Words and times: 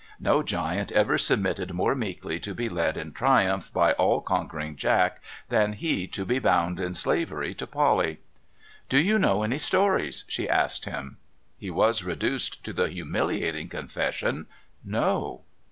No 0.19 0.41
giant 0.41 0.91
ever 0.93 1.19
submitted 1.19 1.73
more 1.75 1.93
meekly 1.93 2.39
to 2.39 2.55
be 2.55 2.69
led 2.69 2.97
in 2.97 3.11
triumph 3.11 3.71
by 3.71 3.91
all 3.93 4.19
conquering 4.19 4.75
Jack 4.75 5.21
than 5.49 5.73
he 5.73 6.07
to 6.07 6.25
be 6.25 6.39
bound 6.39 6.79
in 6.79 6.95
slavery 6.95 7.53
to 7.53 7.67
Polly.' 7.67 8.19
Do 8.89 8.97
you 8.99 9.19
know 9.19 9.43
any 9.43 9.59
stories?' 9.59 10.25
she 10.27 10.49
asked 10.49 10.85
him. 10.85 11.17
He 11.59 11.69
was 11.69 12.03
reduced 12.03 12.63
to 12.63 12.73
the 12.73 12.89
humiliating 12.89 13.69
confession:' 13.69 14.47
No.' 14.99 15.41